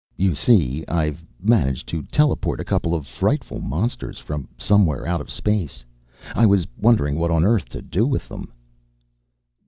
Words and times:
You 0.17 0.33
see, 0.33 0.83
I've 0.87 1.23
managed 1.39 1.85
to 1.89 2.01
teleport 2.01 2.59
a 2.59 2.63
couple 2.65 2.95
of 2.95 3.05
frightful 3.05 3.61
monsters 3.61 4.17
from 4.17 4.47
somewhere 4.57 5.05
out 5.05 5.21
of 5.21 5.29
space. 5.29 5.85
I 6.33 6.43
was 6.43 6.65
wondering 6.75 7.19
what 7.19 7.29
on 7.29 7.45
earth 7.45 7.69
to 7.69 7.83
do 7.83 8.07
with 8.07 8.27
them." 8.27 8.51